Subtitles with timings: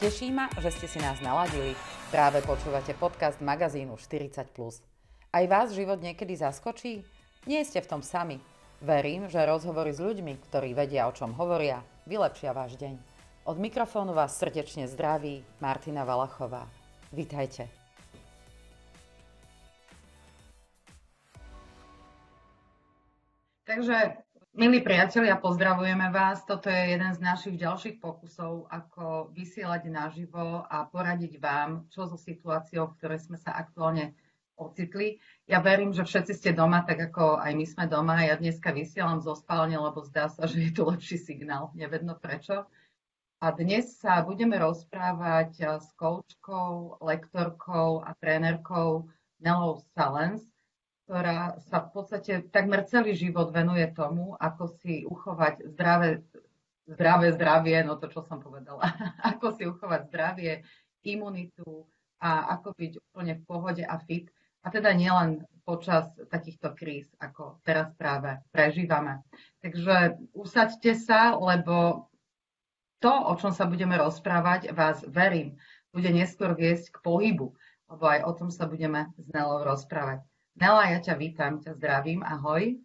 [0.00, 1.76] Teší ma, že ste si nás naladili.
[2.08, 4.32] Práve počúvate podcast magazínu 40+.
[5.28, 7.04] Aj vás život niekedy zaskočí?
[7.44, 8.40] Nie ste v tom sami.
[8.80, 12.96] Verím, že rozhovory s ľuďmi, ktorí vedia, o čom hovoria, vylepšia váš deň.
[13.44, 16.64] Od mikrofónu vás srdečne zdraví Martina Valachová.
[17.12, 17.68] Vítajte.
[23.68, 24.16] Takže
[24.50, 26.42] Milí priatelia, pozdravujeme vás.
[26.42, 32.18] Toto je jeden z našich ďalších pokusov, ako vysielať naživo a poradiť vám, čo so
[32.18, 34.10] situáciou, v ktorej sme sa aktuálne
[34.58, 35.22] ocitli.
[35.46, 38.26] Ja verím, že všetci ste doma, tak ako aj my sme doma.
[38.26, 41.70] Ja dneska vysielam zo spálne, lebo zdá sa, že je tu lepší signál.
[41.78, 42.66] Nevedno prečo.
[43.38, 49.06] A dnes sa budeme rozprávať s koučkou, lektorkou a trénerkou
[49.38, 50.42] Nelou Salens
[51.10, 56.22] ktorá sa v podstate takmer celý život venuje tomu, ako si uchovať zdravé,
[56.86, 58.86] zdravé zdravie, no to, čo som povedala,
[59.34, 60.62] ako si uchovať zdravie,
[61.02, 61.82] imunitu
[62.22, 64.30] a ako byť úplne v pohode a fit.
[64.62, 69.18] A teda nielen počas takýchto kríz, ako teraz práve prežívame.
[69.66, 72.06] Takže usaďte sa, lebo
[73.02, 75.58] to, o čom sa budeme rozprávať, vás verím,
[75.90, 77.50] bude neskôr viesť k pohybu,
[77.90, 80.29] lebo aj o tom sa budeme s Nelou rozprávať.
[80.60, 82.76] Nela, ja ťa vítam, ťa zdravím, ahoj.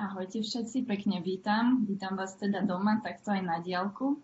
[0.00, 1.84] Ahojte všetci, pekne vítam.
[1.84, 4.16] Vítam vás teda doma, takto aj na diálku.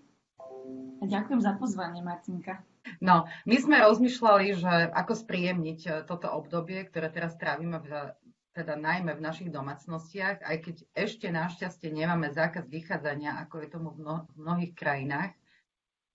[0.99, 2.65] A ďakujem za pozvanie, Martinka.
[3.05, 8.17] No, my sme rozmýšľali, že ako spríjemniť e, toto obdobie, ktoré teraz trávime v,
[8.57, 13.93] teda najmä v našich domácnostiach, aj keď ešte našťastie nemáme zákaz vychádzania, ako je tomu
[13.93, 15.37] v, mno, v mnohých krajinách.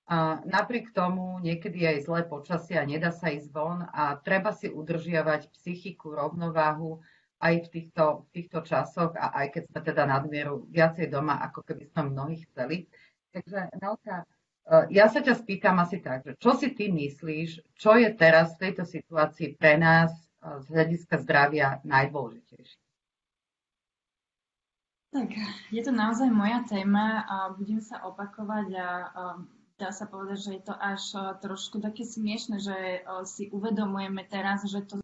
[0.06, 4.70] A napriek tomu niekedy aj zlé počasie a nedá sa ísť von a treba si
[4.70, 7.02] udržiavať psychiku, rovnováhu
[7.42, 11.66] aj v týchto, v týchto časoch a aj keď sme teda nadmieru viacej doma, ako
[11.66, 12.86] keby sme mnohí chceli.
[13.34, 14.26] Takže Nelka, e,
[14.94, 18.70] ja sa ťa spýtam asi tak, že čo si ty myslíš, čo je teraz v
[18.70, 22.80] tejto situácii pre nás e, z hľadiska zdravia najdôležitejšie?
[25.16, 25.32] Tak,
[25.72, 29.24] je to naozaj moja téma a budem sa opakovať a, a
[29.76, 34.24] dá sa povedať, že je to až e, trošku také smiešne, že e, si uvedomujeme
[34.28, 35.04] teraz, že to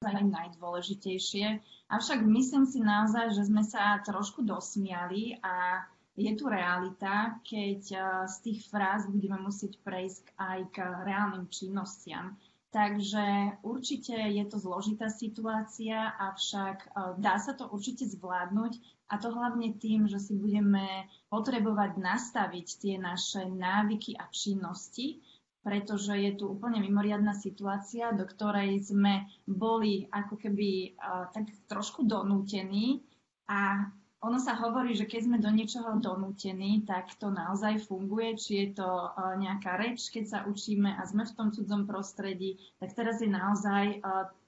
[0.00, 1.60] je najdôležitejšie.
[1.90, 5.84] Avšak myslím si naozaj, že sme sa trošku dosmiali a
[6.14, 7.98] je tu realita, keď e,
[8.30, 12.38] z tých fráz budeme musieť prejsť aj k reálnym činnostiam.
[12.70, 18.78] Takže určite je to zložitá situácia, avšak dá sa to určite zvládnuť
[19.10, 25.18] a to hlavne tým, že si budeme potrebovať nastaviť tie naše návyky a činnosti,
[25.66, 32.06] pretože je tu úplne mimoriadná situácia, do ktorej sme boli ako keby uh, tak trošku
[32.06, 33.02] donútení
[33.50, 38.52] a ono sa hovorí, že keď sme do niečoho donútení, tak to naozaj funguje, či
[38.60, 39.08] je to e,
[39.40, 43.84] nejaká reč, keď sa učíme a sme v tom cudzom prostredí, tak teraz je naozaj
[43.96, 43.98] e,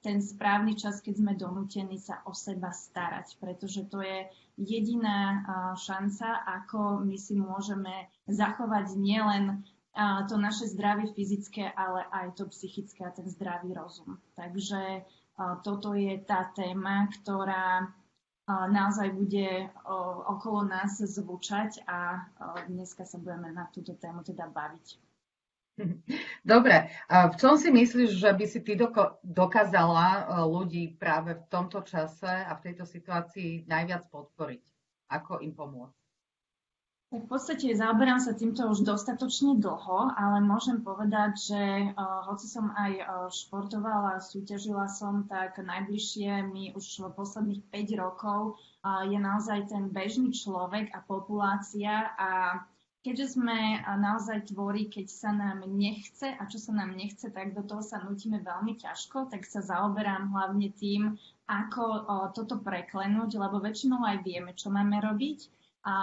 [0.05, 4.29] ten správny čas, keď sme donútení sa o seba starať, pretože to je
[4.61, 5.39] jediná e,
[5.81, 13.05] šanca, ako my si môžeme zachovať nielen to naše zdravie fyzické, ale aj to psychické
[13.05, 14.17] a ten zdravý rozum.
[14.41, 15.05] Takže
[15.61, 17.93] toto je tá téma, ktorá
[18.49, 19.71] naozaj bude
[20.27, 22.27] okolo nás zvučať a
[22.67, 24.99] dneska sa budeme na túto tému teda baviť.
[26.45, 28.77] Dobre, v čom si myslíš, že by si ty
[29.25, 34.61] dokázala ľudí práve v tomto čase a v tejto situácii najviac podporiť?
[35.09, 36.02] Ako im pomôcť?
[37.13, 41.63] V podstate zaoberám sa týmto už dostatočne dlho, ale môžem povedať, že
[41.93, 48.57] uh, hoci som aj uh, športovala, súťažila som, tak najbližšie mi už posledných 5 rokov
[48.57, 52.17] uh, je naozaj ten bežný človek a populácia.
[52.17, 52.65] A
[53.05, 57.61] keďže sme naozaj tvorí, keď sa nám nechce a čo sa nám nechce, tak do
[57.61, 64.01] toho sa nutíme veľmi ťažko, tak sa zaoberám hlavne tým, ako toto preklenúť, lebo väčšinou
[64.01, 65.97] aj vieme, čo máme robiť a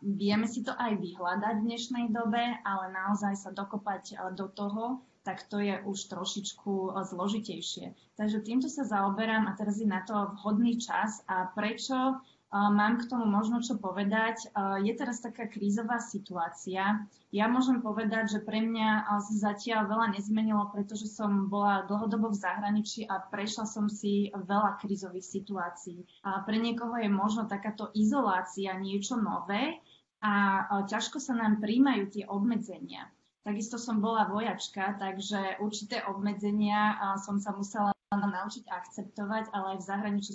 [0.00, 5.44] vieme si to aj vyhľadať v dnešnej dobe, ale naozaj sa dokopať do toho, tak
[5.50, 7.92] to je už trošičku zložitejšie.
[8.16, 11.20] Takže týmto sa zaoberám a teraz je na to vhodný čas.
[11.26, 12.22] A prečo
[12.56, 14.48] Mám k tomu možno čo povedať.
[14.80, 17.04] Je teraz taká krízová situácia.
[17.34, 22.40] Ja môžem povedať, že pre mňa sa zatiaľ veľa nezmenilo, pretože som bola dlhodobo v
[22.40, 26.00] zahraničí a prešla som si veľa krízových situácií.
[26.24, 29.82] A pre niekoho je možno takáto izolácia niečo nové
[30.24, 33.10] a ťažko sa nám príjmajú tie obmedzenia.
[33.44, 39.86] Takisto som bola vojačka, takže určité obmedzenia som sa musela naučiť akceptovať, ale aj v
[39.86, 40.32] zahraničí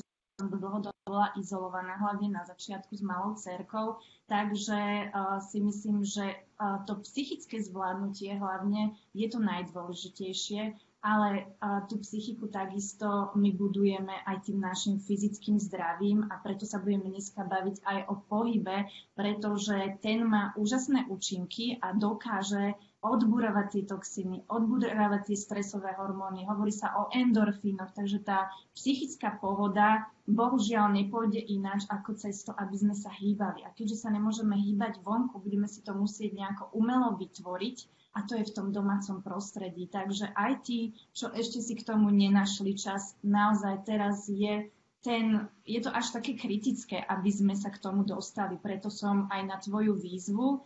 [0.49, 3.99] dlhodobo bola izolovaná, hlavne na začiatku s malou cerkou,
[4.31, 11.29] takže uh, si myslím, že uh, to psychické zvládnutie hlavne je to najdôležitejšie, ale
[11.59, 17.11] uh, tú psychiku takisto my budujeme aj tým našim fyzickým zdravím a preto sa budeme
[17.11, 18.87] dneska baviť aj o pohybe,
[19.17, 26.69] pretože ten má úžasné účinky a dokáže odburávať tie toxiny, odburávať tie stresové hormóny, hovorí
[26.69, 32.93] sa o endorfínoch, takže tá psychická pohoda bohužiaľ nepôjde ináč ako cez to, aby sme
[32.93, 33.65] sa hýbali.
[33.65, 37.77] A keďže sa nemôžeme hýbať vonku, budeme si to musieť nejako umelo vytvoriť
[38.13, 39.89] a to je v tom domácom prostredí.
[39.89, 44.69] Takže aj tí, čo ešte si k tomu nenašli čas, naozaj teraz je
[45.01, 48.61] ten, je to až také kritické, aby sme sa k tomu dostali.
[48.61, 50.61] Preto som aj na tvoju výzvu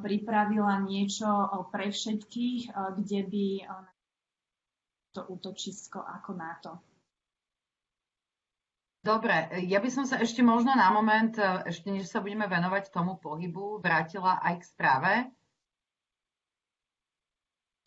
[0.00, 1.28] pripravila niečo
[1.68, 3.46] pre všetkých, kde by
[5.12, 6.72] to útočisko ako na to.
[9.02, 11.34] Dobre, ja by som sa ešte možno na moment,
[11.66, 15.12] ešte než sa budeme venovať tomu pohybu, vrátila aj k správe.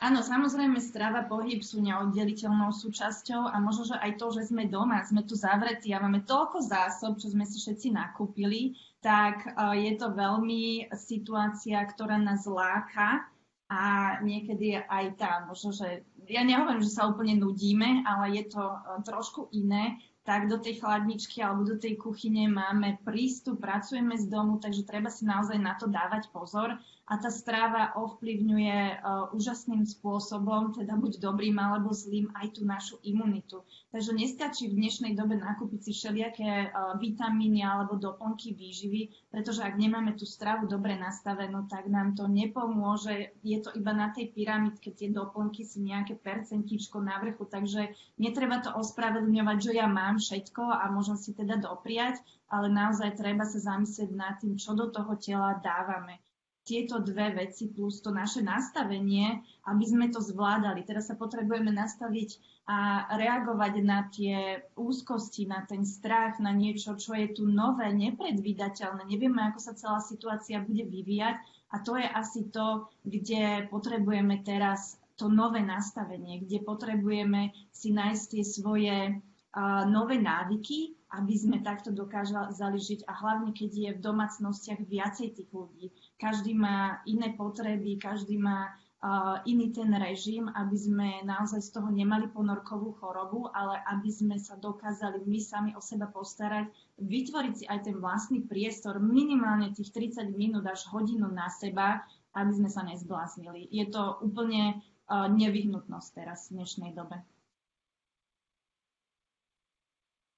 [0.06, 5.02] Áno, samozrejme strava, pohyb sú neoddeliteľnou súčasťou a možno, že aj to, že sme doma,
[5.02, 10.14] sme tu zavretí a máme toľko zásob, čo sme si všetci nakúpili, tak je to
[10.14, 13.26] veľmi situácia, ktorá nás láka
[13.66, 13.82] a
[14.22, 18.62] niekedy aj tá, možno, že ja nehovorím, že sa úplne nudíme, ale je to
[19.02, 24.62] trošku iné, tak do tej chladničky alebo do tej kuchyne máme prístup, pracujeme z domu,
[24.62, 30.74] takže treba si naozaj na to dávať pozor a tá stráva ovplyvňuje uh, úžasným spôsobom,
[30.74, 33.62] teda buď dobrým alebo zlým, aj tú našu imunitu.
[33.94, 39.78] Takže nestačí v dnešnej dobe nakúpiť si všelijaké uh, vitamíny alebo doplnky výživy, pretože ak
[39.78, 43.38] nemáme tú stravu dobre nastavenú, tak nám to nepomôže.
[43.46, 48.58] Je to iba na tej pyramidke, tie doplnky sú nejaké percentičko na vrchu, takže netreba
[48.58, 52.18] to ospravedlňovať, že ja mám všetko a môžem si teda dopriať,
[52.50, 56.18] ale naozaj treba sa zamyslieť nad tým, čo do toho tela dávame
[56.66, 59.38] tieto dve veci plus to naše nastavenie,
[59.70, 60.82] aby sme to zvládali.
[60.82, 67.14] Teraz sa potrebujeme nastaviť a reagovať na tie úzkosti, na ten strach, na niečo, čo
[67.14, 69.06] je tu nové, nepredvídateľné.
[69.06, 71.38] Nevieme, ako sa celá situácia bude vyvíjať
[71.70, 78.24] a to je asi to, kde potrebujeme teraz to nové nastavenie, kde potrebujeme si nájsť
[78.34, 84.02] tie svoje uh, nové návyky, aby sme takto dokázali žiť a hlavne, keď je v
[84.02, 85.94] domácnostiach viacej tých ľudí.
[86.18, 91.88] Každý má iné potreby, každý má uh, iný ten režim, aby sme naozaj z toho
[91.94, 97.64] nemali ponorkovú chorobu, ale aby sme sa dokázali my sami o seba postarať, vytvoriť si
[97.70, 102.02] aj ten vlastný priestor, minimálne tých 30 minút až hodinu na seba,
[102.34, 103.70] aby sme sa nezbláznili.
[103.70, 107.22] Je to úplne uh, nevyhnutnosť teraz v dnešnej dobe.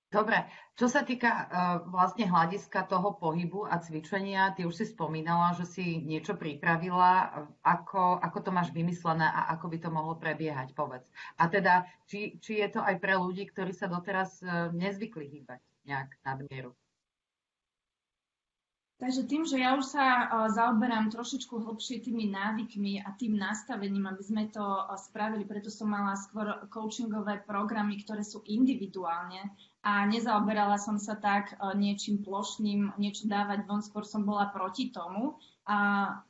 [0.09, 1.45] Dobre, čo sa týka uh,
[1.85, 8.17] vlastne hľadiska toho pohybu a cvičenia, ty už si spomínala, že si niečo pripravila, ako,
[8.17, 11.05] ako to máš vymyslené a ako by to mohlo prebiehať, povedz.
[11.37, 15.61] A teda, či, či je to aj pre ľudí, ktorí sa doteraz uh, nezvykli hýbať
[15.85, 16.73] nejak nadmieru?
[18.99, 24.11] Takže tým, že ja už sa uh, zaoberám trošičku hlbšie tými návykmi a tým nastavením,
[24.11, 29.55] aby sme to uh, spravili, preto som mala skôr coachingové programy, ktoré sú individuálne
[29.87, 34.91] a nezaoberala som sa tak e, niečím plošným, niečo dávať von, skôr som bola proti
[34.91, 35.39] tomu,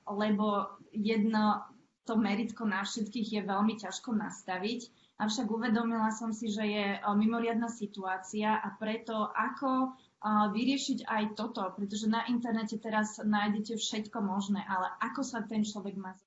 [0.05, 1.65] lebo jedno
[2.05, 4.81] to meritko na všetkých je veľmi ťažko nastaviť.
[5.19, 9.89] Avšak uvedomila som si, že je e, mimoriadná situácia a preto ako e,
[10.27, 15.95] vyriešiť aj toto, pretože na internete teraz nájdete všetko možné, ale ako sa ten človek
[15.95, 16.19] má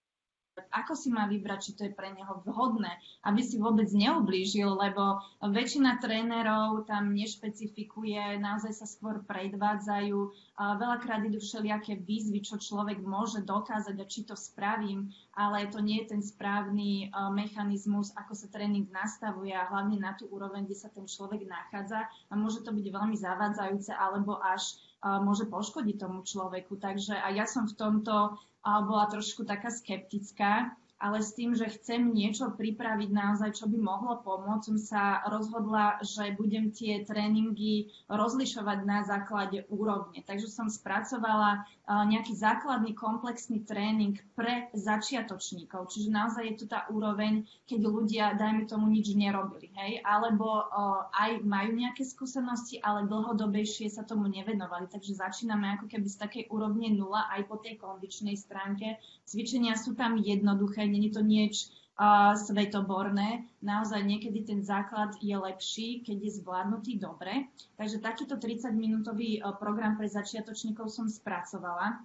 [0.72, 2.92] ako si má vybrať, či to je pre neho vhodné,
[3.24, 10.20] aby si vôbec neublížil, lebo väčšina trénerov tam nešpecifikuje, naozaj sa skôr predvádzajú.
[10.60, 16.04] Veľakrát idú všelijaké výzvy, čo človek môže dokázať a či to spravím, ale to nie
[16.04, 20.92] je ten správny mechanizmus, ako sa tréning nastavuje a hlavne na tú úroveň, kde sa
[20.92, 26.78] ten človek nachádza a môže to byť veľmi zavádzajúce alebo až môže poškodiť tomu človeku.
[26.78, 32.14] Takže a ja som v tomto bola trošku taká skeptická, ale s tým, že chcem
[32.14, 38.80] niečo pripraviť naozaj, čo by mohlo pomôcť, som sa rozhodla, že budem tie tréningy rozlišovať
[38.86, 40.22] na základe úrovne.
[40.22, 45.92] Takže som spracovala nejaký základný komplexný tréning pre začiatočníkov.
[45.92, 50.72] Čiže naozaj je to tá úroveň, keď ľudia, dajme tomu, nič nerobili, hej, alebo
[51.12, 54.88] aj majú nejaké skúsenosti, ale dlhodobejšie sa tomu nevenovali.
[54.88, 59.02] Takže začíname ako keby z takej úrovne nula aj po tej kondičnej stránke.
[59.28, 63.48] Cvičenia sú tam jednoduché, není to nieč uh, svetoborné.
[63.64, 67.48] Naozaj niekedy ten základ je lepší, keď je zvládnutý dobre.
[67.80, 72.04] Takže takýto 30-minútový uh, program pre začiatočníkov som spracovala.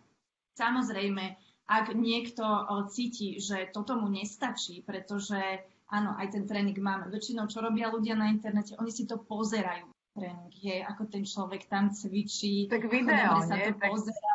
[0.54, 5.38] Samozrejme, ak niekto uh, cíti, že toto mu nestačí, pretože
[5.90, 7.10] áno, aj ten tréning máme.
[7.10, 11.68] Väčšinou, čo robia ľudia na internete, oni si to pozerajú tréning, je, ako ten človek
[11.68, 12.72] tam cvičí.
[12.72, 13.90] Tak video, sa to tak...
[13.92, 14.32] pozerá.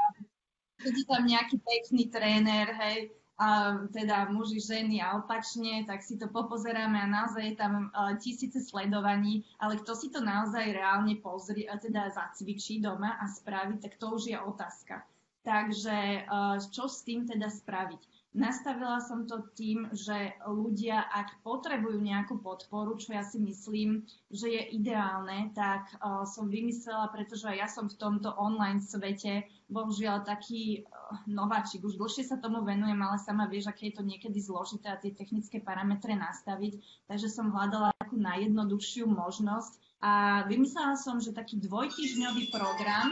[0.82, 6.30] Je tam nejaký pekný tréner, hej, a teda muži, ženy a opačne, tak si to
[6.30, 11.66] popozeráme a naozaj je tam uh, tisíce sledovaní, ale kto si to naozaj reálne pozrie,
[11.66, 15.02] a teda zacvičí doma a spraví, tak to už je otázka.
[15.42, 18.21] Takže uh, čo s tým teda spraviť?
[18.32, 24.48] Nastavila som to tým, že ľudia, ak potrebujú nejakú podporu, čo ja si myslím, že
[24.48, 30.88] je ideálne, tak uh, som vymyslela, pretože ja som v tomto online svete bohužiaľ taký
[30.88, 31.84] uh, nováčik.
[31.84, 35.12] Už dlhšie sa tomu venujem, ale sama vieš, aké je to niekedy zložité a tie
[35.12, 36.80] technické parametre nastaviť.
[37.12, 43.12] Takže som hľadala takú najjednoduchšiu možnosť a vymyslela som, že taký dvojtyžňový program,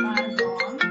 [0.00, 0.87] pardon,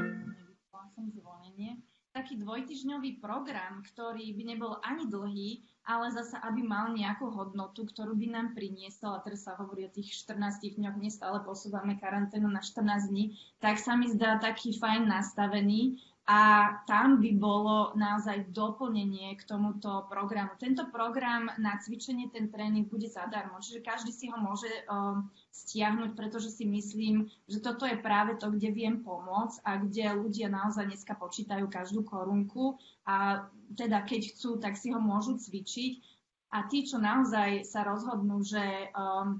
[2.37, 8.13] taký dvojtyžňový program, ktorý by nebol ani dlhý, ale zasa, aby mal nejakú hodnotu, ktorú
[8.13, 12.61] by nám priniesol, a teraz sa hovorí o tých 14 dňoch, nestále posúvame karanténu na
[12.61, 16.39] 14 dní, tak sa mi zdá taký fajn nastavený a
[16.83, 20.59] tam by bolo naozaj doplnenie k tomuto programu.
[20.59, 26.19] Tento program na cvičenie, ten tréning bude zadarmo, čiže každý si ho môže um, stiahnuť,
[26.19, 30.91] pretože si myslím, že toto je práve to, kde viem pomôcť a kde ľudia naozaj
[30.91, 32.75] dneska počítajú každú korunku
[33.07, 33.47] a
[33.79, 36.19] teda keď chcú, tak si ho môžu cvičiť.
[36.51, 39.39] A tí, čo naozaj sa rozhodnú, že um,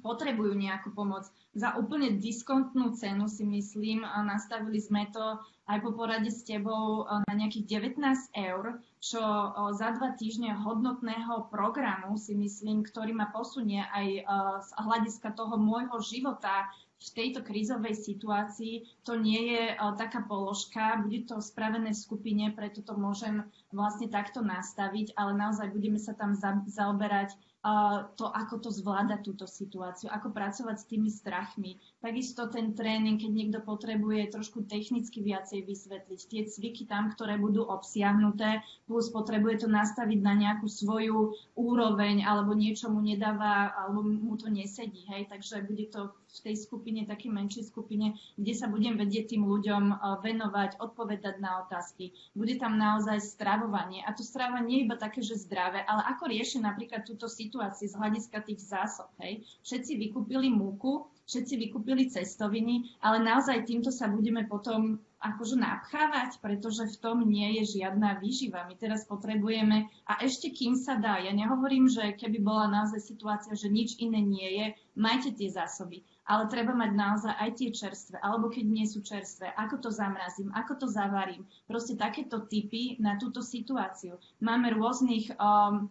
[0.00, 5.36] potrebujú nejakú pomoc, za úplne diskontnú cenu si myslím, nastavili sme to
[5.70, 8.02] aj po porade s tebou eh, na nejakých 19
[8.34, 14.24] eur, čo eh, za dva týždne hodnotného programu si myslím, ktorý ma posunie aj eh,
[14.60, 16.66] z hľadiska toho môjho života
[17.02, 18.86] v tejto krízovej situácii.
[19.10, 23.42] To nie je taká položka, bude to spravené v skupine, preto to môžem
[23.74, 27.34] vlastne takto nastaviť, ale naozaj budeme sa tam zaoberať
[28.18, 31.78] to, ako to zvláda túto situáciu, ako pracovať s tými strachmi.
[32.02, 37.62] Takisto ten tréning, keď niekto potrebuje trošku technicky viacej vysvetliť, tie cviky tam, ktoré budú
[37.62, 44.34] obsiahnuté, plus potrebuje to nastaviť na nejakú svoju úroveň, alebo niečo mu nedáva, alebo mu
[44.34, 48.98] to nesedí, hej, takže bude to v tej skupine, takej menšej skupine, kde sa budem
[48.98, 52.10] vedieť tým ľuďom venovať, odpovedať na otázky.
[52.34, 54.02] Bude tam naozaj stravovanie.
[54.02, 57.92] A to stravovanie nie iba také, že zdravé, ale ako rieši napríklad túto situáciu situácii
[57.92, 59.12] z hľadiska tých zásob.
[59.20, 59.44] Hej.
[59.60, 66.88] Všetci vykúpili múku, všetci vykúpili cestoviny, ale naozaj týmto sa budeme potom akože napchávať, pretože
[66.88, 68.64] v tom nie je žiadna výživa.
[68.64, 73.52] My teraz potrebujeme, a ešte kým sa dá, ja nehovorím, že keby bola naozaj situácia,
[73.52, 74.66] že nič iné nie je,
[74.96, 76.02] majte tie zásoby.
[76.24, 80.50] Ale treba mať naozaj aj tie čerstvé, alebo keď nie sú čerstvé, ako to zamrazím,
[80.56, 81.44] ako to zavarím.
[81.68, 84.16] Proste takéto typy na túto situáciu.
[84.40, 85.90] Máme rôznych um,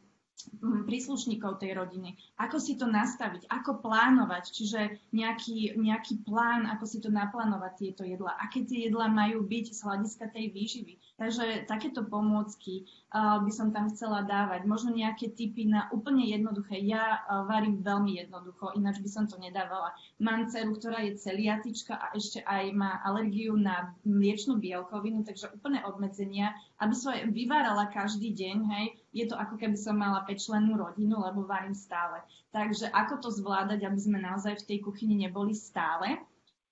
[0.61, 2.17] príslušníkov tej rodiny.
[2.37, 4.79] Ako si to nastaviť, ako plánovať, čiže
[5.11, 9.79] nejaký, nejaký plán, ako si to naplánovať tieto jedla, aké tie jedla majú byť z
[9.81, 10.93] hľadiska tej výživy.
[11.21, 14.65] Takže takéto pomôcky uh, by som tam chcela dávať.
[14.65, 16.81] Možno nejaké typy na úplne jednoduché.
[16.81, 19.93] Ja uh, varím veľmi jednoducho, ináč by som to nedávala.
[20.17, 25.85] Mám dceru, ktorá je celiatička a ešte aj má alergiu na mliečnú bielkovinu, takže úplne
[25.85, 31.19] obmedzenia, aby som vyvárala každý deň, hej, je to ako keby som mala pečlenú rodinu,
[31.19, 32.23] lebo varím stále.
[32.55, 36.19] Takže ako to zvládať, aby sme naozaj v tej kuchyni neboli stále.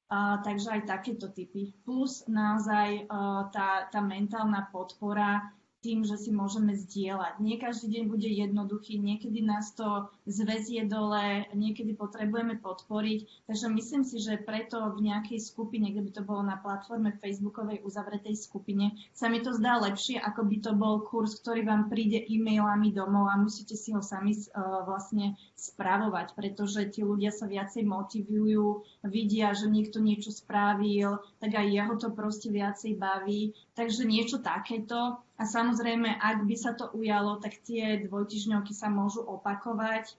[0.09, 1.69] Uh, takže aj takéto typy.
[1.85, 7.39] Plus naozaj uh, tá, tá mentálna podpora tým, že si môžeme zdieľať.
[7.39, 13.47] Nie každý deň bude jednoduchý, niekedy nás to zväzie dole, niekedy potrebujeme podporiť.
[13.47, 17.79] Takže myslím si, že preto v nejakej skupine, kde by to bolo na platforme Facebookovej
[17.87, 22.27] uzavretej skupine, sa mi to zdá lepšie, ako by to bol kurz, ktorý vám príde
[22.27, 27.87] e-mailami domov a musíte si ho sami uh, vlastne spravovať, pretože tí ľudia sa viacej
[27.87, 33.55] motivujú, vidia, že niekto niečo spravil, tak aj jeho to proste viacej baví.
[33.79, 39.23] Takže niečo takéto a samozrejme, ak by sa to ujalo, tak tie dvojtyžňovky sa môžu
[39.23, 40.11] opakovať.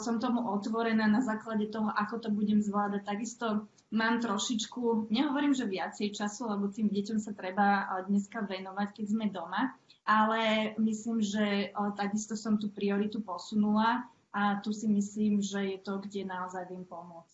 [0.00, 3.04] Som tomu otvorená na základe toho, ako to budem zvládať.
[3.04, 9.06] Takisto mám trošičku, nehovorím, že viacej času, lebo tým deťom sa treba dneska venovať, keď
[9.06, 9.76] sme doma,
[10.08, 16.00] ale myslím, že takisto som tú prioritu posunula a tu si myslím, že je to,
[16.00, 17.33] kde naozaj viem pomôcť.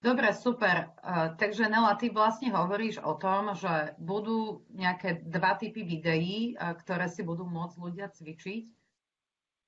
[0.00, 0.96] Dobre, super.
[1.04, 6.72] Uh, takže Nela, ty vlastne hovoríš o tom, že budú nejaké dva typy videí, uh,
[6.72, 8.64] ktoré si budú môcť ľudia cvičiť.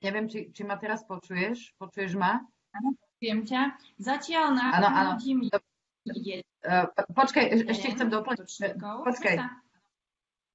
[0.09, 1.77] Neviem, či, či ma teraz počuješ?
[1.77, 2.41] Počuješ ma?
[2.73, 3.77] Áno, počujem ťa.
[4.01, 5.13] Zatiaľ na áno, áno.
[5.21, 8.81] Uh, počkaj, ešte chcem doplniť.
[8.81, 9.37] Počkaj.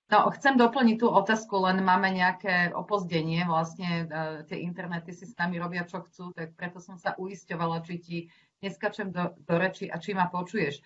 [0.08, 4.08] No, chcem doplniť tú otázku, len máme nejaké opozdenie, vlastne
[4.48, 8.18] tie internety si s nami robia, čo chcú, tak preto som sa uisťovala, či ti
[8.64, 10.82] neskačem do, do reči a či ma počuješ.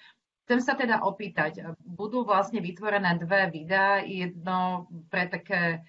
[0.46, 5.86] Chcem sa teda opýtať, budú vlastne vytvorené dve videá, jedno pre také,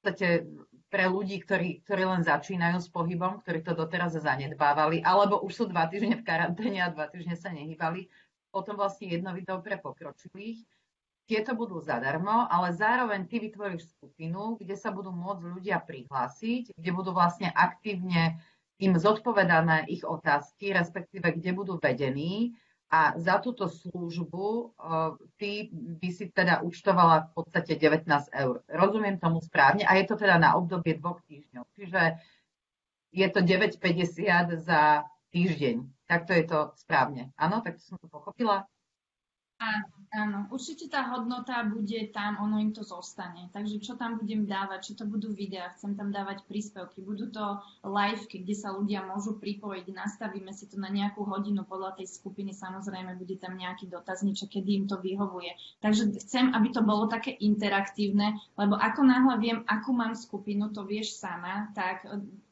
[0.00, 0.48] podstate,
[0.88, 5.64] pre ľudí, ktorí, ktorí len začínajú s pohybom, ktorí to doteraz zanedbávali, alebo už sú
[5.68, 8.08] dva týždne v karanténe a dva týždne sa nehýbali.
[8.48, 10.64] Potom vlastne jedno video pre pokročilých.
[11.28, 16.90] Tieto budú zadarmo, ale zároveň ty vytvoríš skupinu, kde sa budú môcť ľudia prihlásiť, kde
[16.96, 18.40] budú vlastne aktívne
[18.78, 22.54] im zodpovedané ich otázky, respektíve kde budú vedení
[22.88, 28.64] a za túto službu uh, ty by si teda účtovala v podstate 19 eur.
[28.64, 31.68] Rozumiem tomu správne a je to teda na obdobie dvoch týždňov.
[31.76, 32.00] Čiže
[33.12, 35.04] je to 9,50 za
[35.36, 35.84] týždeň.
[36.08, 37.28] Takto je to správne.
[37.36, 38.64] Áno, tak som to pochopila?
[39.58, 40.38] Áno, áno.
[40.54, 43.50] Určite tá hodnota bude tam, ono im to zostane.
[43.50, 47.58] Takže čo tam budem dávať, či to budú videá, chcem tam dávať príspevky, budú to
[47.82, 52.54] live, kde sa ľudia môžu pripojiť, nastavíme si to na nejakú hodinu podľa tej skupiny,
[52.54, 55.50] samozrejme bude tam nejaký dotazníček, kedy im to vyhovuje.
[55.82, 60.86] Takže chcem, aby to bolo také interaktívne, lebo ako náhle viem, akú mám skupinu, to
[60.86, 62.06] vieš sama, tak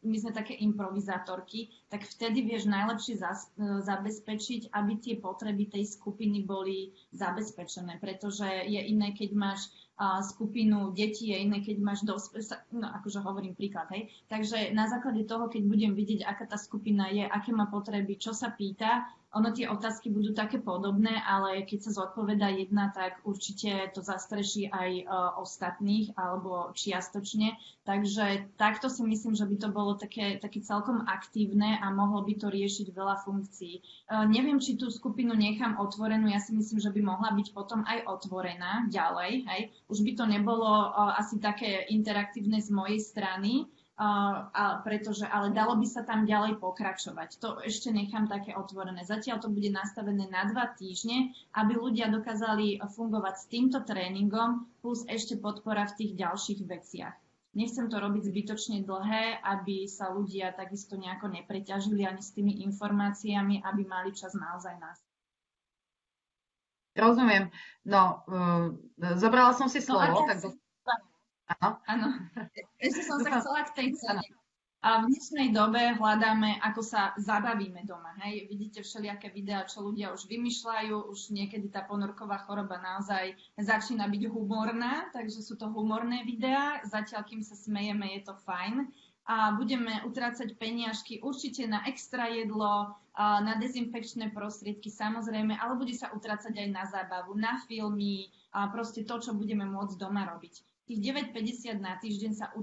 [0.06, 5.84] my sme také improvizátorky, tak vtedy vieš najlepšie zas, e, zabezpečiť, aby tie potreby tej
[5.98, 12.04] skupiny boli zabezpečené, pretože je iné, keď máš a, skupinu detí, je iné, keď máš
[12.04, 14.12] dosť, no akože hovorím príklad, hej.
[14.28, 18.36] Takže na základe toho, keď budem vidieť, aká tá skupina je, aké má potreby, čo
[18.36, 23.92] sa pýta, ono tie otázky budú také podobné, ale keď sa zodpoveda jedna, tak určite
[23.92, 27.52] to zastreší aj uh, ostatných alebo čiastočne.
[27.84, 32.34] Takže takto si myslím, že by to bolo také, také celkom aktívne a mohlo by
[32.40, 34.08] to riešiť veľa funkcií.
[34.08, 37.84] Uh, neviem, či tú skupinu nechám otvorenú, ja si myslím, že by mohla byť potom
[37.84, 39.44] aj otvorená ďalej.
[39.44, 39.60] Hej.
[39.92, 45.80] Už by to nebolo uh, asi také interaktívne z mojej strany, a pretože, ale dalo
[45.80, 47.40] by sa tam ďalej pokračovať.
[47.40, 49.08] To ešte nechám také otvorené.
[49.08, 55.08] Zatiaľ to bude nastavené na dva týždne, aby ľudia dokázali fungovať s týmto tréningom, plus
[55.08, 57.16] ešte podpora v tých ďalších veciach.
[57.56, 63.64] Nechcem to robiť zbytočne dlhé, aby sa ľudia takisto nejako nepreťažili ani s tými informáciami,
[63.64, 65.00] aby mali čas naozaj nás.
[66.92, 67.48] Rozumiem.
[67.88, 68.76] No, uh,
[69.16, 70.40] zobrala som si no slovo, no, tak
[71.46, 71.78] Áno.
[71.86, 72.08] Áno.
[72.82, 74.26] Ešte som sa chcela k tej cene.
[74.82, 78.14] A v dnešnej dobe hľadáme, ako sa zabavíme doma.
[78.22, 78.46] Hej?
[78.46, 84.22] Vidíte všelijaké videá, čo ľudia už vymýšľajú, už niekedy tá ponorková choroba naozaj začína byť
[84.30, 86.82] humorná, takže sú to humorné videá.
[86.86, 88.90] Zatiaľ, kým sa smejeme, je to fajn.
[89.26, 96.14] A budeme utrácať peniažky určite na extra jedlo, na dezinfekčné prostriedky samozrejme, ale bude sa
[96.14, 101.02] utrácať aj na zábavu, na filmy, a proste to, čo budeme môcť doma robiť tých
[101.02, 102.54] 9,50 na týždeň sa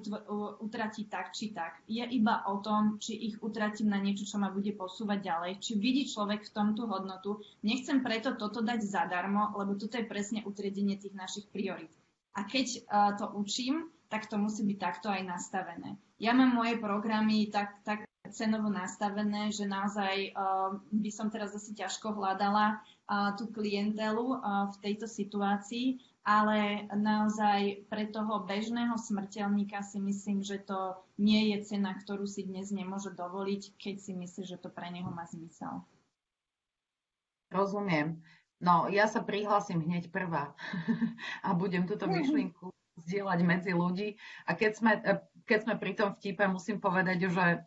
[0.63, 1.83] utratí tak či tak.
[1.91, 5.75] Je iba o tom, či ich utratím na niečo, čo ma bude posúvať ďalej, či
[5.75, 7.43] vidí človek v tom tú hodnotu.
[7.67, 11.91] Nechcem preto toto dať zadarmo, lebo toto je presne utriedenie tých našich priorit.
[12.33, 15.99] A keď uh, to učím, tak to musí byť takto aj nastavené.
[16.15, 21.75] Ja mám moje programy tak, tak cenovo nastavené, že naozaj uh, by som teraz asi
[21.75, 24.39] ťažko hľadala uh, tú klientelu
[24.71, 31.75] v tejto situácii, ale naozaj pre toho bežného smrteľníka si myslím, že to nie je
[31.75, 35.83] cena, ktorú si dnes nemôže dovoliť, keď si myslí, že to pre neho má zmysel.
[37.51, 38.23] Rozumiem.
[38.63, 40.55] No, ja sa prihlásim hneď prvá
[41.45, 42.71] a budem túto myšlienku
[43.03, 44.15] zdieľať medzi ľudí.
[44.47, 44.91] A keď sme,
[45.43, 47.57] keď sme pri tom vtipe, musím povedať, že e,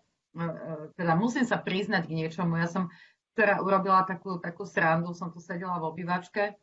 [0.41, 2.57] e, teda musím sa priznať k niečomu.
[2.57, 2.89] Ja som
[3.37, 6.57] včera urobila takú, takú srandu, som tu sedela v obývačke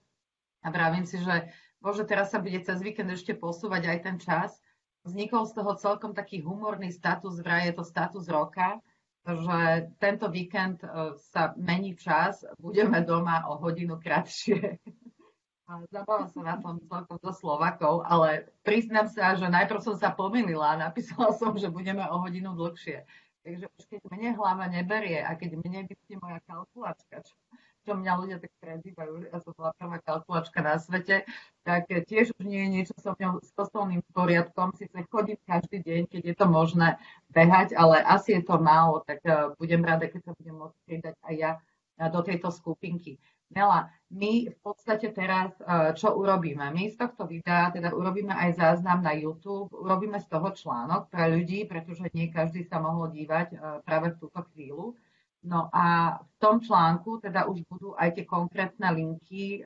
[0.64, 1.54] a vravím si, že
[1.84, 4.56] Bože, teraz sa bude cez víkend ešte posúvať aj ten čas.
[5.04, 8.80] Vznikol z toho celkom taký humorný status, vraj je to status roka,
[9.28, 14.80] že tento víkend e, sa mení čas, budeme doma o hodinu kratšie.
[15.92, 20.76] Zabávam sa na tom celkom do Slovakov, ale priznám sa, že najprv som sa pomýlila
[20.76, 23.04] a napísala som, že budeme o hodinu dlhšie.
[23.44, 27.36] Takže už keď mne hlava neberie a keď mne vypne moja kalkulačka, čo
[27.84, 31.28] čo mňa ľudia tak prezývajú, ja som bola prvá kalkulačka na svete,
[31.68, 36.02] tak tiež už nie je niečo so mňou s kostolným poriadkom, síce chodím každý deň,
[36.08, 36.96] keď je to možné
[37.36, 41.16] behať, ale asi je to málo, tak uh, budem rada, keď sa budem môcť pridať
[41.28, 41.52] aj ja
[41.98, 43.22] do tejto skupinky.
[43.54, 45.54] Nela, my v podstate teraz,
[45.94, 46.74] čo urobíme?
[46.74, 51.30] My z tohto videa teda urobíme aj záznam na YouTube, urobíme z toho článok pre
[51.30, 53.54] ľudí, pretože nie každý sa mohol dívať
[53.86, 54.98] práve v túto chvíľu.
[55.44, 59.62] No a v tom článku teda už budú aj tie konkrétne linky,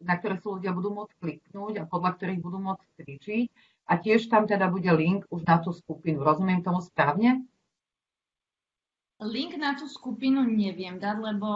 [0.00, 3.46] na ktoré sú ľudia budú môcť kliknúť a podľa ktorých budú môcť cvičiť.
[3.90, 6.24] A tiež tam teda bude link už na tú skupinu.
[6.24, 7.44] Rozumiem tomu správne?
[9.16, 11.48] Link na tú skupinu neviem dať, lebo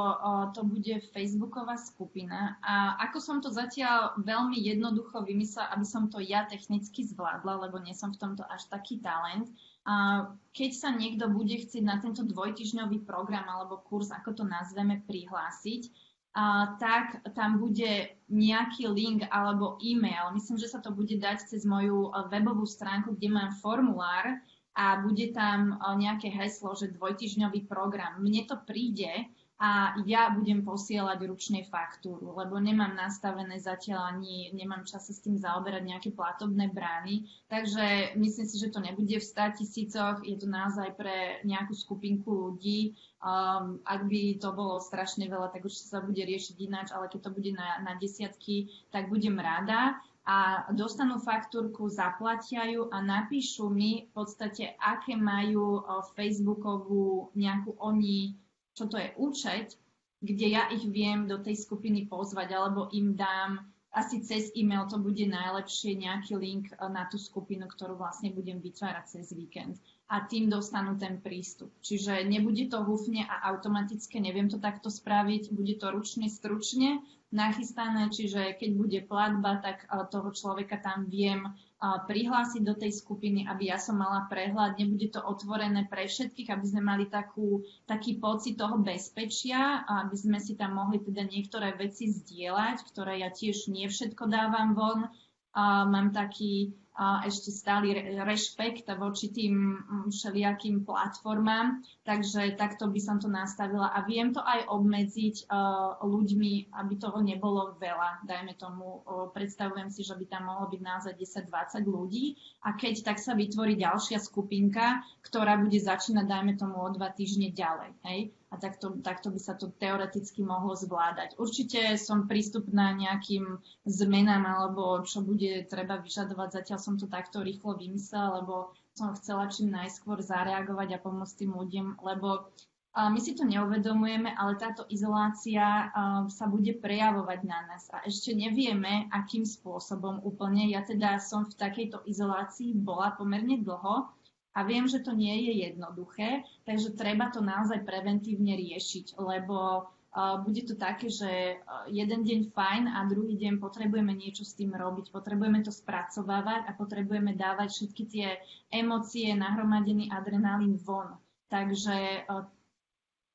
[0.57, 6.25] to bude facebooková skupina a ako som to zatiaľ veľmi jednoducho vymyslela, aby som to
[6.25, 9.53] ja technicky zvládla, lebo nie som v tomto až taký talent.
[9.85, 10.25] A
[10.57, 15.92] keď sa niekto bude chcieť na tento dvojtyžňový program alebo kurz, ako to nazveme, prihlásiť,
[16.33, 20.33] a, tak tam bude nejaký link alebo e-mail.
[20.33, 24.40] Myslím, že sa to bude dať cez moju webovú stránku, kde mám formulár,
[24.74, 28.22] a bude tam nejaké heslo, že dvojtyžňový program.
[28.22, 29.28] Mne to príde
[29.61, 35.37] a ja budem posielať ručne faktúru, lebo nemám nastavené zatiaľ ani, nemám čas s tým
[35.37, 40.48] zaoberať nejaké platobné brány, takže myslím si, že to nebude v 100 tisícoch, je to
[40.48, 42.96] naozaj pre nejakú skupinku ľudí.
[43.20, 47.28] Um, ak by to bolo strašne veľa, tak už sa bude riešiť ináč, ale keď
[47.28, 53.72] to bude na, na desiatky, tak budem rada a dostanú faktúrku, zaplatia ju a napíšu
[53.72, 55.80] mi v podstate, aké majú
[56.12, 58.37] Facebookovú nejakú oni,
[58.76, 59.80] čo to je účet,
[60.20, 65.02] kde ja ich viem do tej skupiny pozvať, alebo im dám asi cez e-mail to
[65.02, 70.51] bude najlepšie nejaký link na tú skupinu, ktorú vlastne budem vytvárať cez víkend a tým
[70.51, 71.70] dostanú ten prístup.
[71.87, 76.99] Čiže nebude to hufne a automaticky, neviem to takto spraviť, bude to ručne, stručne
[77.31, 81.46] nachystané, čiže keď bude platba, tak toho človeka tam viem
[81.79, 86.66] prihlásiť do tej skupiny, aby ja som mala prehľad, nebude to otvorené pre všetkých, aby
[86.66, 92.11] sme mali takú, taký pocit toho bezpečia, aby sme si tam mohli teda niektoré veci
[92.11, 95.07] zdieľať, ktoré ja tiež nie všetko dávam von.
[95.55, 103.32] Mám taký ešte stály rešpekt voči tým mm, všelijakým platformám, takže takto by som to
[103.32, 103.88] nastavila.
[103.88, 109.88] A viem to aj obmedziť uh, ľuďmi, aby toho nebolo veľa, dajme tomu, uh, predstavujem
[109.88, 112.36] si, že by tam mohlo byť naozaj 10-20 ľudí.
[112.68, 117.48] A keď tak sa vytvorí ďalšia skupinka, ktorá bude začínať, dajme tomu, o dva týždne
[117.48, 121.38] ďalej, hej, a takto, takto by sa to teoreticky mohlo zvládať.
[121.38, 126.58] Určite som prístupná nejakým zmenám alebo čo bude treba vyžadovať.
[126.58, 131.54] Zatiaľ som to takto rýchlo vymyslela, lebo som chcela čím najskôr zareagovať a pomôcť tým
[131.54, 132.50] ľuďom, lebo
[132.90, 135.94] my si to neuvedomujeme, ale táto izolácia
[136.26, 140.66] sa bude prejavovať na nás a ešte nevieme, akým spôsobom úplne.
[140.66, 144.10] Ja teda som v takejto izolácii bola pomerne dlho,
[144.50, 150.42] a viem, že to nie je jednoduché, takže treba to naozaj preventívne riešiť, lebo uh,
[150.42, 155.14] bude to také, že jeden deň fajn a druhý deň potrebujeme niečo s tým robiť,
[155.14, 158.28] potrebujeme to spracovávať a potrebujeme dávať všetky tie
[158.74, 161.14] emócie, nahromadený adrenalín von.
[161.46, 162.42] Takže uh,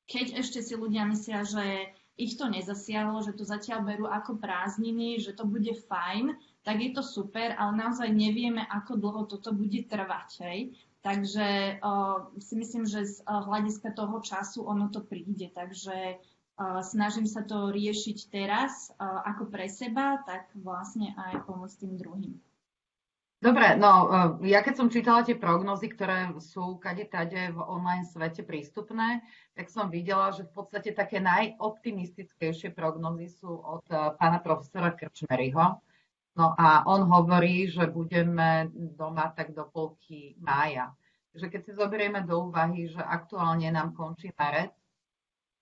[0.04, 5.20] keď ešte si ľudia myslia, že ich to nezasiahlo, že to zatiaľ berú ako prázdniny,
[5.20, 6.32] že to bude fajn,
[6.64, 10.30] tak je to super, ale naozaj nevieme, ako dlho toto bude trvať.
[10.42, 10.60] Hej?
[11.06, 15.46] Takže uh, si myslím, že z hľadiska toho času ono to príde.
[15.54, 21.78] Takže uh, snažím sa to riešiť teraz uh, ako pre seba, tak vlastne aj pomôcť
[21.78, 22.34] tým druhým.
[23.36, 24.08] Dobre, no
[24.48, 29.20] ja keď som čítala tie prognozy, ktoré sú kade tade v online svete prístupné,
[29.52, 33.84] tak som videla, že v podstate také najoptimistickejšie prognozy sú od
[34.16, 35.78] pána profesora Krčmeryho,
[36.36, 40.92] No a on hovorí, že budeme doma tak do polky mája.
[41.32, 44.72] Takže keď si zoberieme do úvahy, že aktuálne nám končí marec,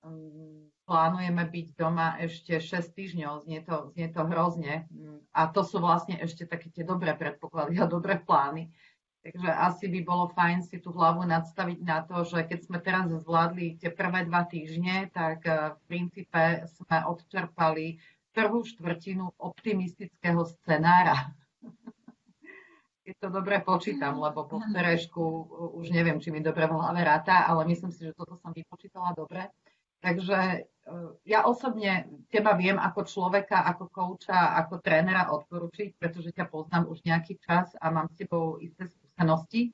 [0.02, 4.84] mm, plánujeme byť doma ešte 6 týždňov, znie to, znie to hrozne.
[5.30, 8.70] A to sú vlastne ešte také tie dobré predpoklady a dobré plány.
[9.24, 13.08] Takže asi by bolo fajn si tú hlavu nadstaviť na to, že keď sme teraz
[13.08, 17.96] zvládli tie prvé dva týždne, tak eh, v princípe sme odčerpali
[18.34, 21.30] prvú štvrtinu optimistického scenára.
[23.06, 25.22] Keď to dobre počítam, lebo po včerajšku
[25.78, 29.14] už neviem, či mi dobre v hlave ráta, ale myslím si, že toto som vypočítala
[29.14, 29.52] dobre.
[30.00, 30.58] Takže e,
[31.28, 37.04] ja osobne teba viem ako človeka, ako kouča, ako trénera odporučiť, pretože ťa poznám už
[37.04, 39.72] nejaký čas a mám s tebou isté skúsenosti.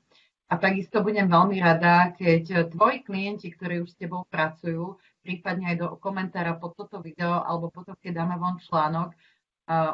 [0.50, 5.76] A takisto budem veľmi rada, keď tvoji klienti, ktorí už s tebou pracujú, prípadne aj
[5.76, 9.12] do komentára pod toto video alebo potom, keď dáme von článok,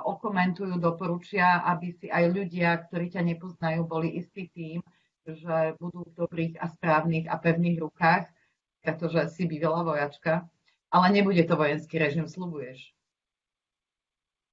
[0.06, 4.80] okomentujú, doporučia, aby si aj ľudia, ktorí ťa nepoznajú, boli istý tým,
[5.26, 8.24] že budú v dobrých a správnych a pevných rukách,
[8.80, 10.48] pretože si bývala vojačka.
[10.88, 12.94] Ale nebude to vojenský režim, slubuješ.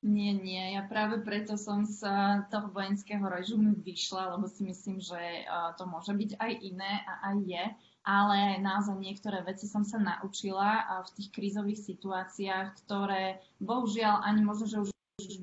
[0.04, 0.76] Nie, nie.
[0.76, 2.04] Ja práve preto som z
[2.52, 5.48] toho vojenského režimu vyšla, lebo si myslím, že
[5.80, 7.66] to môže byť aj iné a aj je.
[8.04, 14.68] Ale naozaj niektoré veci som sa naučila v tých krízových situáciách, ktoré bohužiaľ ani možno,
[14.68, 14.94] že už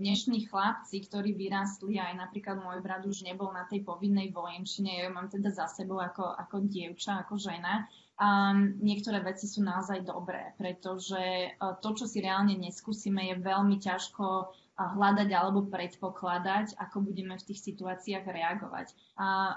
[0.01, 5.03] dnešní chlapci, ktorí vyrástli, aj napríklad môj brat už nebol na tej povinnej vojenčine, ja
[5.07, 7.87] ju mám teda za sebou ako, ako dievča, ako žena,
[8.19, 13.79] um, niektoré veci sú naozaj dobré, pretože uh, to, čo si reálne neskúsime, je veľmi
[13.79, 18.93] ťažko uh, hľadať alebo predpokladať, ako budeme v tých situáciách reagovať.
[19.23, 19.55] A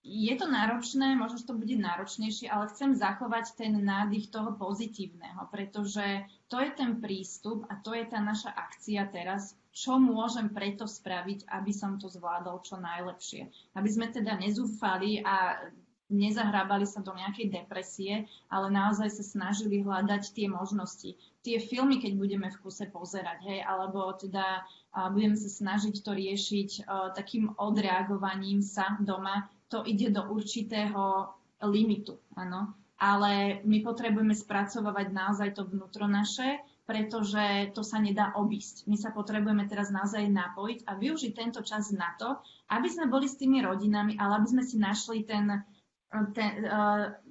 [0.00, 5.44] je to náročné, možno, že to bude náročnejšie, ale chcem zachovať ten nádych toho pozitívneho,
[5.52, 10.88] pretože to je ten prístup a to je tá naša akcia teraz, čo môžem preto
[10.88, 13.52] spraviť, aby som to zvládol čo najlepšie.
[13.76, 15.68] Aby sme teda nezúfali a
[16.10, 21.14] nezahrábali sa do nejakej depresie, ale naozaj sa snažili hľadať tie možnosti.
[21.46, 24.66] Tie filmy, keď budeme v kuse pozerať, hej, alebo teda
[25.14, 31.30] budeme sa snažiť to riešiť uh, takým odreagovaním sa doma, to ide do určitého
[31.64, 32.74] limitu, áno.
[33.00, 38.84] Ale my potrebujeme spracovať naozaj to vnútro naše, pretože to sa nedá obísť.
[38.90, 42.36] My sa potrebujeme teraz naozaj napojiť a využiť tento čas na to,
[42.68, 45.48] aby sme boli s tými rodinami, ale aby sme si našli ten,
[46.34, 46.66] ten,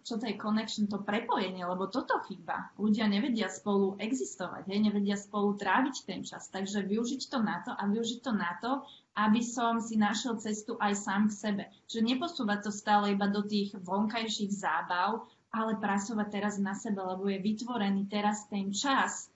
[0.08, 2.72] čo to je connection, to prepojenie, lebo toto chýba.
[2.80, 6.48] Ľudia nevedia spolu existovať, hej, nevedia spolu tráviť ten čas.
[6.48, 8.72] Takže využiť to na to a využiť to na to,
[9.20, 11.64] aby som si našiel cestu aj sám k sebe.
[11.92, 17.28] Čiže neposúvať to stále iba do tých vonkajších zábav, ale pracovať teraz na sebe, lebo
[17.28, 19.28] je vytvorený teraz ten čas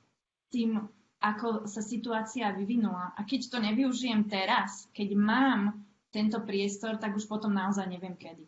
[0.55, 0.87] tým,
[1.19, 3.11] ako sa situácia vyvinula.
[3.17, 5.83] A keď to nevyužijem teraz, keď mám
[6.15, 8.45] tento priestor, tak už potom naozaj neviem kedy.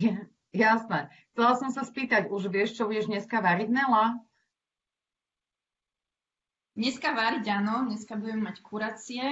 [0.54, 1.10] Jasné.
[1.34, 4.18] Chcela som sa spýtať, už vieš, čo budeš dneska variť, Nela?
[6.74, 7.86] Dneska variť, áno.
[7.86, 9.22] Dneska budem mať kuracie.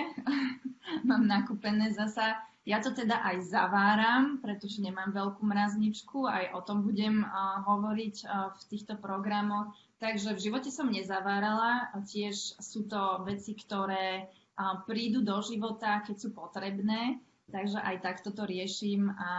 [1.09, 2.39] Mám nakúpené zasa.
[2.63, 6.31] Ja to teda aj zaváram, pretože nemám veľkú mrazničku.
[6.31, 9.75] Aj o tom budem uh, hovoriť uh, v týchto programoch.
[9.99, 11.91] Takže v živote som nezavárala.
[12.07, 17.19] Tiež sú to veci, ktoré uh, prídu do života, keď sú potrebné
[17.53, 19.31] Takže aj takto to riešim a,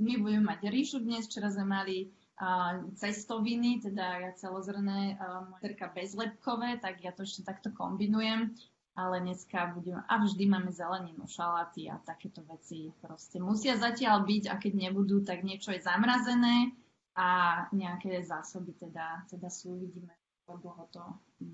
[0.00, 1.28] my budeme mať ríšu dnes.
[1.28, 2.08] Včera sme mali
[2.98, 5.20] cestoviny, teda celozrné,
[5.52, 8.56] moja bezlepkové, tak ja to ešte takto kombinujem.
[8.94, 14.44] Ale dneska budeme, a vždy máme zeleninu, šaláty a takéto veci proste musia zatiaľ byť
[14.46, 16.70] a keď nebudú, tak niečo je zamrazené
[17.18, 20.14] a nejaké zásoby teda, teda sú, uvidíme,
[20.46, 21.02] ako dlho to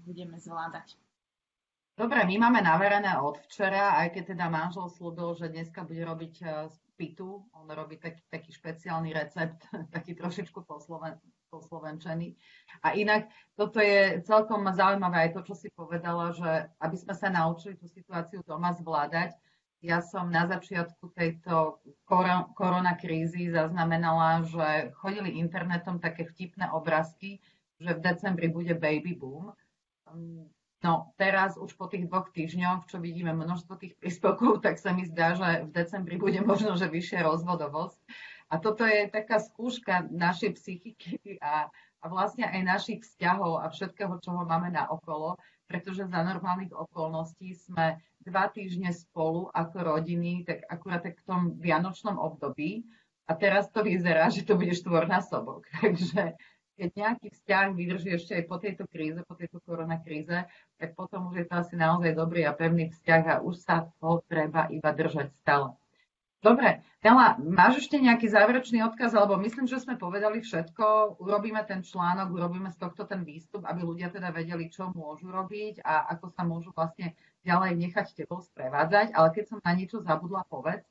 [0.05, 1.01] budeme zvládať.
[2.01, 6.35] Dobre, my máme naverené od včera, aj keď teda manžel slúbil, že dneska bude robiť
[6.41, 7.45] e, z pitu.
[7.53, 11.21] On robí taký, taký špeciálny recept, taký trošičku posloven,
[11.53, 12.33] poslovenčený.
[12.89, 17.29] A inak toto je celkom zaujímavé aj to, čo si povedala, že aby sme sa
[17.29, 19.37] naučili tú situáciu doma zvládať.
[19.85, 21.85] Ja som na začiatku tejto
[22.57, 27.45] korona krízy zaznamenala, že chodili internetom také vtipné obrázky,
[27.77, 29.53] že v decembri bude baby boom
[30.81, 35.05] No teraz už po tých dvoch týždňoch, čo vidíme množstvo tých príspevkov, tak sa mi
[35.05, 38.01] zdá, že v decembri bude možno, že vyššia rozvodovosť.
[38.51, 41.69] A toto je taká skúška našej psychiky a,
[42.01, 45.37] a vlastne aj našich vzťahov a všetkého, čo ho máme na okolo,
[45.69, 51.41] pretože za normálnych okolností sme dva týždne spolu ako rodiny, tak akurát tak v tom
[51.61, 52.89] vianočnom období.
[53.31, 55.69] A teraz to vyzerá, že to bude štvornásobok.
[55.85, 56.35] Takže
[56.81, 60.49] keď nejaký vzťah vydrží ešte aj po tejto kríze, po tejto koronakríze,
[60.81, 64.25] tak potom už je to asi naozaj dobrý a pevný vzťah a už sa ho
[64.25, 65.77] treba iba držať stále.
[66.41, 71.81] Dobre, Nela, máš ešte nejaký záverečný odkaz, alebo myslím, že sme povedali všetko, urobíme ten
[71.81, 76.29] článok, urobíme z tohto ten výstup, aby ľudia teda vedeli, čo môžu robiť a ako
[76.29, 80.85] sa môžu vlastne ďalej nechať tebou sprevádzať, ale keď som na niečo zabudla, povedz.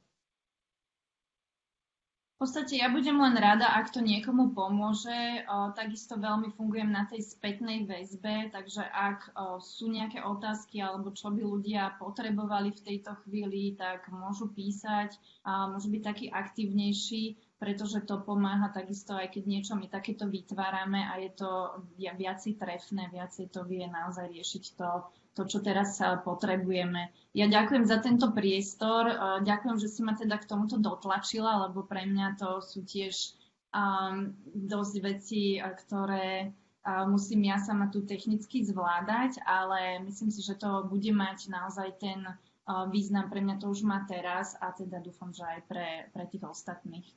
[2.39, 5.43] V podstate ja budem len rada, ak to niekomu pomôže.
[5.75, 11.43] Takisto veľmi fungujem na tej spätnej väzbe, takže ak sú nejaké otázky alebo čo by
[11.43, 18.23] ľudia potrebovali v tejto chvíli, tak môžu písať a môžu byť taký aktívnejší, pretože to
[18.23, 23.67] pomáha takisto aj keď niečo my takéto vytvárame a je to viacej trefné, viacej to
[23.67, 25.95] vie naozaj riešiť to, to, čo teraz
[26.27, 27.15] potrebujeme.
[27.31, 29.07] Ja ďakujem za tento priestor,
[29.47, 33.39] ďakujem, že si ma teda k tomuto dotlačila, lebo pre mňa to sú tiež
[33.71, 40.59] um, dosť veci, ktoré uh, musím ja sama tu technicky zvládať, ale myslím si, že
[40.59, 43.31] to bude mať naozaj ten uh, význam.
[43.31, 47.07] Pre mňa to už má teraz a teda dúfam, že aj pre, pre tých ostatných.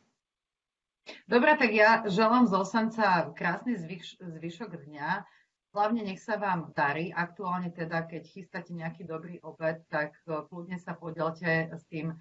[1.26, 5.26] Dobre, tak ja želám z Osanca krásny zvyš, zvyšok dňa.
[5.72, 7.08] Hlavne nech sa vám darí.
[7.16, 12.12] Aktuálne teda, keď chystáte nejaký dobrý obed, tak e, kľudne sa podelte s tým,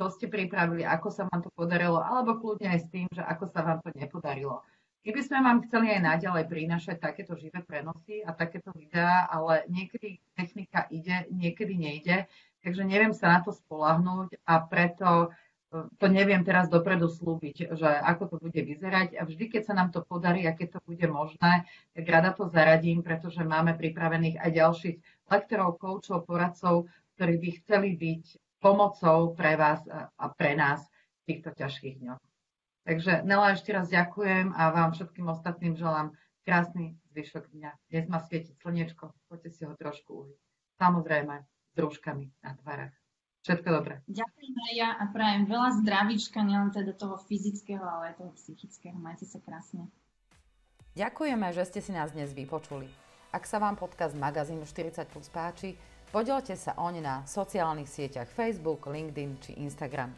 [0.00, 3.44] čo ste pripravili, ako sa vám to podarilo, alebo kľudne aj s tým, že ako
[3.52, 4.64] sa vám to nepodarilo.
[5.04, 9.68] My by sme vám chceli aj naďalej prinašať takéto živé prenosy a takéto videá, ale
[9.68, 12.24] niekedy technika ide, niekedy nejde,
[12.64, 15.28] takže neviem sa na to spolahnúť a preto
[15.98, 19.18] to neviem teraz dopredu slúbiť, že ako to bude vyzerať.
[19.18, 22.46] A vždy, keď sa nám to podarí a keď to bude možné, tak rada to
[22.46, 24.96] zaradím, pretože máme pripravených aj ďalších
[25.30, 26.86] lektorov, koučov, poradcov,
[27.18, 28.24] ktorí by chceli byť
[28.62, 30.86] pomocou pre vás a pre nás
[31.24, 32.22] v týchto ťažkých dňoch.
[32.84, 36.12] Takže Nela, ešte raz ďakujem a vám všetkým ostatným želám
[36.44, 37.70] krásny zvyšok dňa.
[37.88, 40.40] Dnes má svietiť slnečko, poďte si ho trošku užiť.
[40.76, 41.34] Samozrejme,
[41.74, 43.03] s rúškami na tvárach.
[43.44, 44.00] Všetko dobré.
[44.08, 48.96] Ďakujem aj ja a prajem veľa zdravíčka, nielen teda toho fyzického, ale aj toho psychického.
[48.96, 49.84] Majte sa krásne.
[50.96, 52.88] Ďakujeme, že ste si nás dnes vypočuli.
[53.36, 55.76] Ak sa vám podcast magazínu 40 plus páči,
[56.08, 60.16] podielte sa oň na sociálnych sieťach Facebook, LinkedIn či Instagram.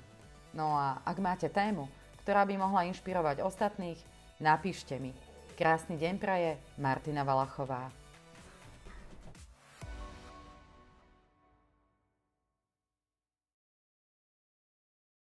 [0.54, 1.90] No a ak máte tému,
[2.22, 3.98] ktorá by mohla inšpirovať ostatných,
[4.38, 5.10] napíšte mi.
[5.58, 8.05] Krásny deň praje Martina Valachová.